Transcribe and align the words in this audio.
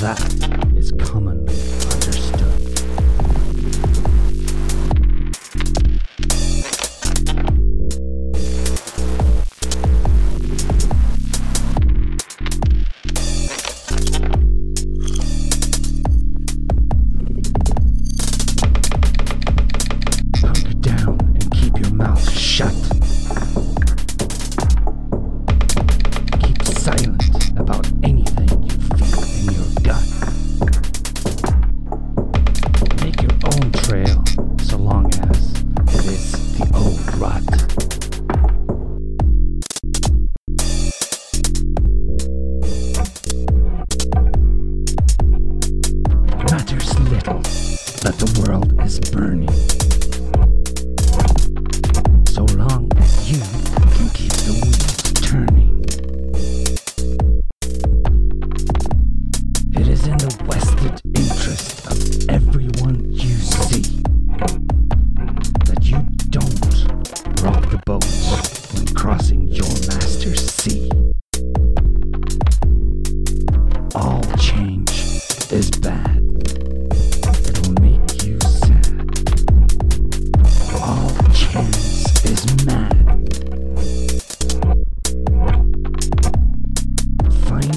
that. 0.00 0.43
that 47.24 48.14
the 48.18 48.40
world 48.46 48.80
is 48.84 49.00
burning. 49.00 49.83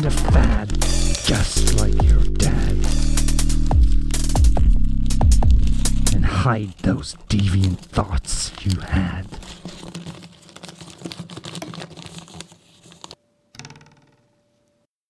A 0.08 0.10
fad, 0.10 0.70
just 1.26 1.78
like 1.82 2.02
your 2.02 2.24
dad. 2.38 2.78
And 6.16 6.24
hide 6.26 6.72
those 6.84 7.18
deviant 7.28 7.80
thoughts 7.80 8.54
you 8.64 8.80
had. 8.80 9.26